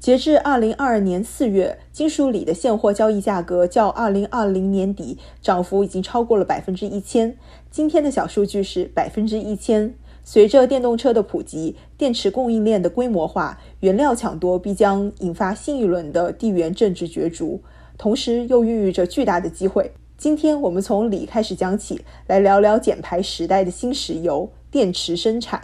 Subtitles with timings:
[0.00, 7.36] 截至二零二二年四月，金属锂的现货交易价格较二零二零年底涨幅已经超过了百分之一千。
[7.70, 9.94] 今天的小数据是百分之一千。
[10.24, 17.60] 随着电动车的普及，电池供应链的规模化，原料抢夺必将引发新一轮的地缘政治角逐，
[17.98, 19.92] 同时又孕育着巨大的机会。
[20.16, 25.60] 今天我们从锂开始讲起，来聊聊减排时代的新石油——电池生产。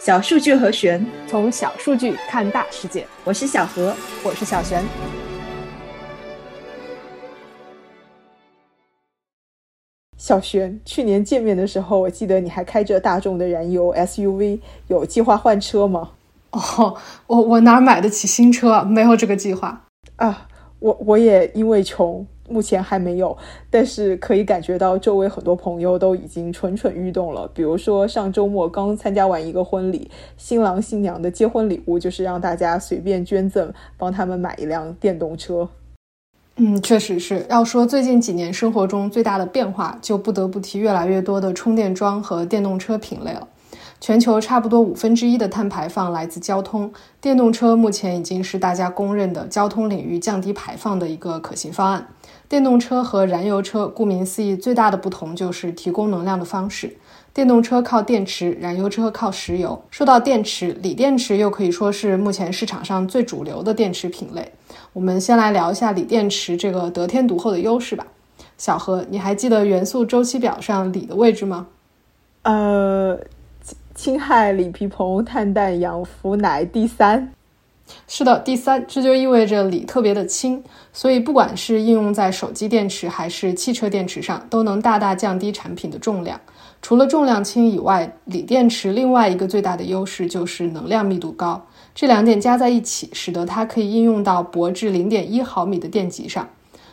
[0.00, 3.04] 小数据和玄，从小数据看大世界。
[3.24, 3.92] 我是小何，
[4.22, 4.80] 我是小玄。
[10.16, 16.10] 小玄，去年见面的时候，我记得你还开着大众的燃油 SUV，有计划换车吗？
[16.52, 18.82] 哦，我我哪买得起新车？
[18.84, 19.84] 没有这个计划
[20.14, 20.46] 啊。
[20.78, 22.24] 我我也因为穷。
[22.48, 23.36] 目前还没有，
[23.70, 27.48] 但是可以感觉到周围很多朋友都已经蠢蠢欲动了。
[27.54, 35.68] 比如说上周末刚参加完一个婚礼，新郎新娘的结婚礼物就是让大家随便捐赠，帮他们买一辆电动车。
[36.56, 43.46] 嗯，确实是要说最近几年生活中最大的变化，就不得不提越来越多的充电桩和电动车品类了。
[44.00, 52.06] 全球差不多五分之一的碳排放来自交通，电动车目前已经是大家公认的交通领域降低排放的一个可行方案。
[52.48, 56.96] 电动车和燃油车，顾名思义，最大的不同就是提供能量的方式。
[57.34, 59.82] 电动车靠电池，燃油车靠石油。
[59.90, 64.52] 说到电池，锂电池又可以说是目前市场上最主流的电池品类。
[64.92, 68.06] 我们先来聊一下锂电池这个得天独厚的优势吧。
[68.56, 71.66] 小何，你还记得元素周期表上锂的位置吗？
[72.42, 73.18] 呃，
[73.98, 77.32] 氢、氦、锂、铍、硼、碳、氮、氧、氟、氖，第三。
[78.06, 86.40] 是的，第三，这就意味着锂特别的轻，所以不管是应用在手机电池还是汽车电池上，都能大大降低产品的重量。
[86.80, 91.60] 除了重量轻以外，锂电池另外一个最大的优势就是能量密度高。
[91.92, 96.48] 这两点加在一起，使得它可以应用到薄至零点一毫米的电极上。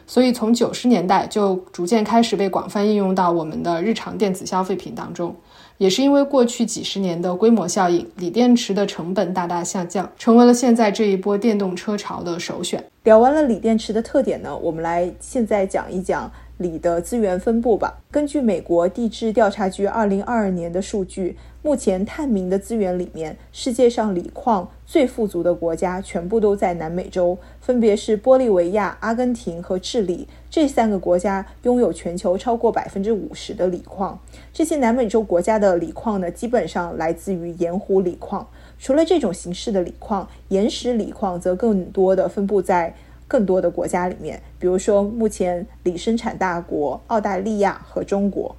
[0.08, 5.36] 所以从九十年代就逐渐开始被广泛应用到我们的日常电子消费品当中。
[5.78, 12.84] 也是因为过去几十年的规模效应，锂电池的成本大大下降，成为了现在这一波电动车潮的首选。
[13.04, 16.32] 聊完了锂电池的特点呢，我们来现在讲一讲。
[16.58, 18.02] 锂的资源分布吧。
[18.12, 30.28] 根据美国地质调查局二零二二年的数据，目前探明的资源里面，世界上锂矿最富足的国家全部都在南美洲，分别是玻利维亚、阿根廷和智利。
[30.50, 34.18] 这三个国家拥有全球超过百分之五十的锂矿。
[34.54, 38.48] 这些南美洲国家的锂矿呢，基本上来自于盐湖锂矿。
[38.80, 42.96] 除了这种形式的锂矿，岩石锂矿则更多的分布在。
[43.28, 48.56] 更多的国家里面，比如说目前锂生产大国澳大利亚和中国。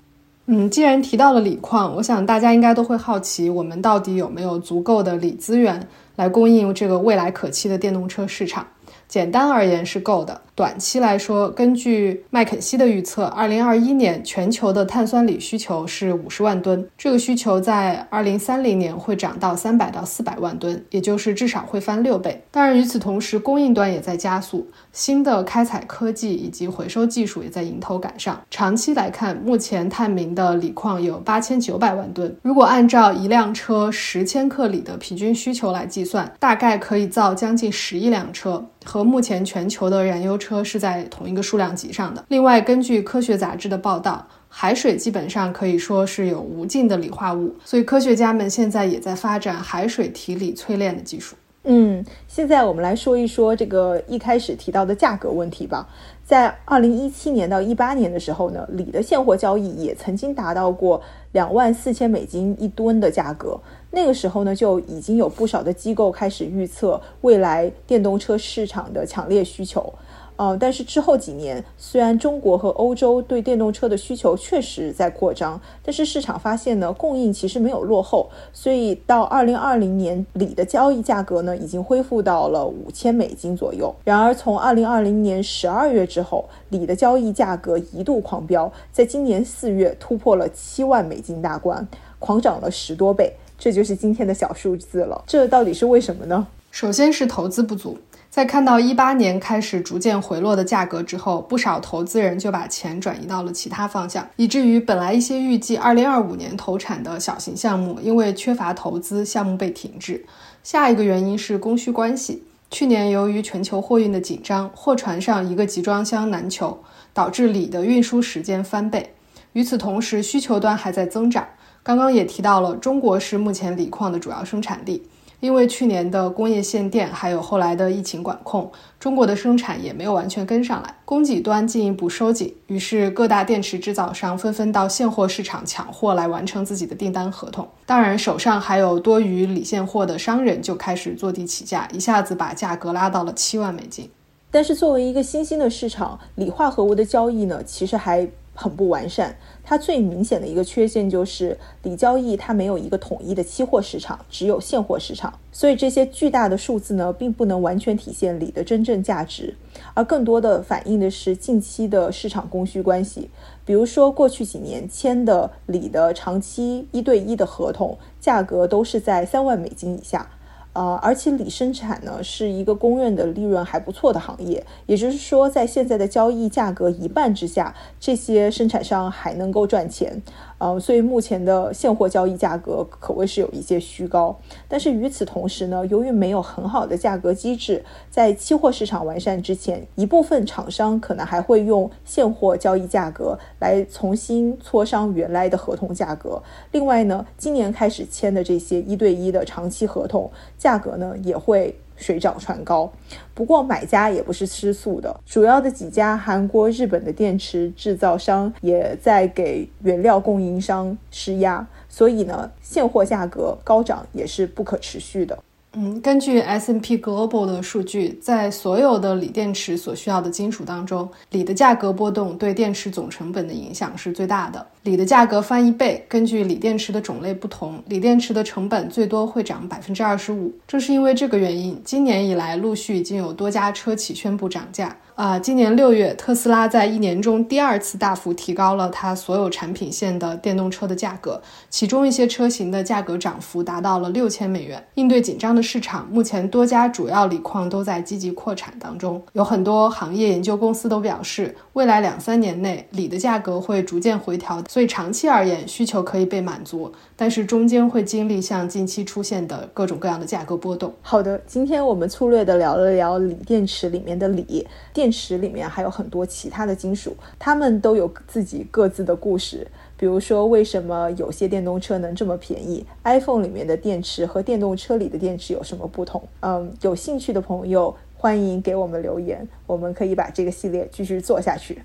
[0.47, 8.65] 嗯，既然提到了锂矿，我想大家应该都会好奇，我们到底有没有足够的锂资源来供应这个未来可期的电动车市场？
[9.09, 10.41] 简单而言是够的。
[10.55, 22.43] 短期来说，根据麦肯锡的预测，二零二一年全球的碳酸锂需求是五十万吨，这个需求在二零三零年会涨到三百到四百万吨，也就是至少会翻六倍。
[22.51, 28.41] 当然，与此同时，供应端也在加速，新的开采科技以及回收技术也在迎头赶上。
[28.51, 40.47] 长期来看，目前探明的锂矿有八千九百万吨，如果按照一辆车十千克锂的平均需求来计算，大概可以造将近十亿辆车，和目前全球的燃油车。
[40.65, 42.25] 是在同一个数量级上的。
[42.29, 51.37] 另外，根据科学杂志的报道，海水基本上可以说是有无尽的锂化物，所以科学家们现在也在发展海水提锂淬炼的技术。
[51.69, 55.89] 嗯，现在我们来说一说这个一开始提到的价格问题吧。
[56.25, 63.61] 在二零一七年到一八年的时候呢，锂的现货交易也曾经达到过两万四千美金一吨的价格。
[63.91, 69.93] 那个时候呢，就已经有不少的机构开始预测未来电动车市场的强烈需求。
[70.37, 83.95] 呃，但是之后几年，虽然中国和欧洲对电动车的需求确实在扩张，但是市场发现呢，供应其实没有落后，所以到二零二零年，锂的交易价格呢，已经恢复到了五千美金左右。
[84.05, 91.89] 然而，从二零二零年十二月之后，锂的交易价格一度狂飙，在今年四月突破了七万美金大关，
[92.19, 95.25] 狂涨了十多倍，这就是今天的小数字了。
[95.27, 96.47] 这到底是为什么呢？
[96.71, 97.97] 首先是投资不足。
[98.37, 110.23] 在看到一八年开始逐渐回落的价格之后，不少投资人就把钱转移到了其他方向，以至于本来一些预计二零二五年投产的小型项目，因为缺乏投资，项目被停滞。
[110.63, 112.43] 下一个原因是供需关系。
[112.71, 116.79] 去年由于全球货运的紧张，货船上一个集装箱难求，
[117.15, 119.15] 导致锂的运输时间翻倍。
[119.55, 121.47] 与此同时，需求端还在增长。
[121.83, 125.09] 刚刚也提到了，中国是目前锂矿的主要生产地。
[125.47, 137.69] 因为去年的工业限电，还有后来的疫情管控，中国的生产也没有完全跟上来，供给端进一步收紧，于是各大电池制造商纷纷到现货市场抢货来完成自己的订单合同。
[137.87, 144.11] 当然，手上还有多余锂现货的商人就开始坐地起价，一下子把价格拉到了七万美金。
[144.51, 149.37] 但是，作为一个新兴的市场，锂化合物的交易呢，其实还很不完善。
[149.63, 155.33] 它最明显的一个缺陷就是锂交易它没有一个统一的期货市场，只有现货市场。
[155.53, 159.55] 所以这些巨大的数字呢，并不能完全体现锂的真正价值，
[159.95, 163.31] 而更多的反映的是近期的市场供需关系。
[163.65, 170.29] 比如说，过去几年签的锂的长期一对一的合同，价格都是在三万美金以下。
[170.77, 180.21] 呃，而且锂生产呢是一个公认的利润还不错的行业，也就是说，在现在的交易价格一半之下，这些生产商还能够赚钱。
[180.59, 184.39] 呃，所以目前的现货交易价格可谓是有一些虚高。
[184.69, 196.43] 但是与此同时呢，由于没有很好的价格机制，在期货市场完善之前，一部分厂商可能还会用现货交易价格来重新磋商原来的合同价格。
[196.73, 200.31] 另外呢，今年开始签的这些一对一的长期合同
[200.67, 201.73] 价格呢，也会。
[201.99, 202.93] 水涨船高，
[203.33, 205.19] 不过买家也不是吃素的。
[205.25, 215.39] 主要的几家韩国、日本的电池制造商也在给原料供应商施压，所以呢，现货价格高涨也是不可持续的。
[215.79, 224.67] 嗯，根据 S&P Global 的数据，在所有的锂电池所需要的金属当中，锂的价格波动对电池总成本的影响是最大的。
[224.85, 230.51] 锂的价格翻一倍，根据锂电池的种类不同，锂电池的成本最多会涨百分之二十五。
[230.67, 234.97] 正是因为这个原因，今年以来陆续已经有多家车企宣布涨价。
[235.15, 241.41] 啊，今年六月，特斯拉在一年中第二次大幅提高了它所有产品线的电动车的价格，
[241.71, 244.83] 其中一些车型的价格涨幅达到了六千美元。
[244.95, 260.95] 应对紧张的市场，目前多家主要锂矿都在积极扩产当中，有很多行业研究公司都表示，未来两三年内锂的价格会逐渐回调，所以长期而言需求可以被满足，但是中间会经历像近期出现的各种各样的价格波动。
[261.03, 265.11] 好的，今天我们粗略的聊了聊锂电池里面的锂电。
[265.17, 269.67] 池里面还有很多其他的金属，它们都有自己各自的故事。
[269.97, 276.23] 比如说，为什么有些电动车能这么便宜？iPhone 里面的电池和电动车里的电池有什么不同？
[276.41, 281.79] 嗯，有兴趣的朋友欢迎给我们留言，我们可以把这个系列继续做下去。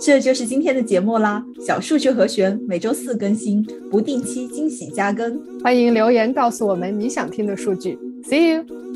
[0.00, 7.96] 这就是今天的节目啦，小数据和弦每周四更新，不定期惊喜加更，欢迎留言告诉我们你想听的数据。
[8.24, 8.91] See you。